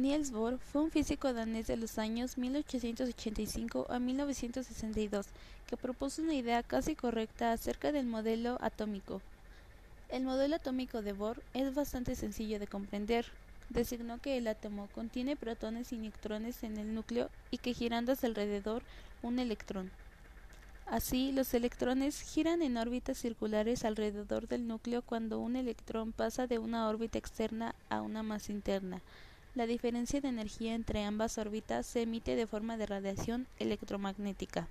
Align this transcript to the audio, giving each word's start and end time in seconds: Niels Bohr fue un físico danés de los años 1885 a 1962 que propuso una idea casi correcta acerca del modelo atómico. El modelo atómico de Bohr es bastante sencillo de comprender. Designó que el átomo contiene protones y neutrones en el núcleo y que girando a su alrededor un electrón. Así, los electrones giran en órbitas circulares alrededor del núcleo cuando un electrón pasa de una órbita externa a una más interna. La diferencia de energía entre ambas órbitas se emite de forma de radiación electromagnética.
Niels 0.00 0.30
Bohr 0.30 0.58
fue 0.58 0.80
un 0.80 0.90
físico 0.90 1.34
danés 1.34 1.66
de 1.66 1.76
los 1.76 1.98
años 1.98 2.38
1885 2.38 3.86
a 3.90 3.98
1962 3.98 5.26
que 5.66 5.76
propuso 5.76 6.22
una 6.22 6.32
idea 6.32 6.62
casi 6.62 6.96
correcta 6.96 7.52
acerca 7.52 7.92
del 7.92 8.06
modelo 8.06 8.56
atómico. 8.62 9.20
El 10.08 10.24
modelo 10.24 10.56
atómico 10.56 11.02
de 11.02 11.12
Bohr 11.12 11.42
es 11.52 11.74
bastante 11.74 12.14
sencillo 12.14 12.58
de 12.58 12.66
comprender. 12.66 13.26
Designó 13.68 14.18
que 14.18 14.38
el 14.38 14.48
átomo 14.48 14.88
contiene 14.94 15.36
protones 15.36 15.92
y 15.92 15.98
neutrones 15.98 16.62
en 16.62 16.78
el 16.78 16.94
núcleo 16.94 17.28
y 17.50 17.58
que 17.58 17.74
girando 17.74 18.12
a 18.12 18.16
su 18.16 18.24
alrededor 18.24 18.82
un 19.20 19.38
electrón. 19.38 19.90
Así, 20.86 21.30
los 21.30 21.52
electrones 21.52 22.22
giran 22.22 22.62
en 22.62 22.78
órbitas 22.78 23.18
circulares 23.18 23.84
alrededor 23.84 24.48
del 24.48 24.66
núcleo 24.66 25.02
cuando 25.02 25.38
un 25.40 25.56
electrón 25.56 26.12
pasa 26.12 26.46
de 26.46 26.58
una 26.58 26.88
órbita 26.88 27.18
externa 27.18 27.74
a 27.90 28.00
una 28.00 28.22
más 28.22 28.48
interna. 28.48 29.02
La 29.54 29.66
diferencia 29.66 30.20
de 30.20 30.28
energía 30.28 30.74
entre 30.74 31.02
ambas 31.02 31.36
órbitas 31.36 31.84
se 31.84 32.02
emite 32.02 32.36
de 32.36 32.46
forma 32.46 32.76
de 32.76 32.86
radiación 32.86 33.48
electromagnética. 33.58 34.68